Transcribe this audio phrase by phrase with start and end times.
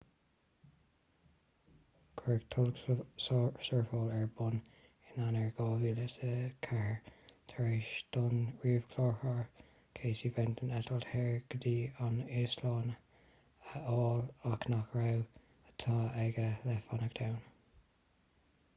[2.21, 6.95] cuireadh tolgshurfáil ar bun in eanáir 2004
[7.51, 8.33] tar éis don
[8.63, 9.45] ríomhchláraitheoir
[10.01, 11.75] casey fenton eitilt shaor go dtí
[12.07, 13.03] an íoslainn a
[13.75, 14.25] fháil
[14.55, 15.37] ach nach raibh
[15.75, 15.87] áit
[16.25, 17.39] aige le fanacht ann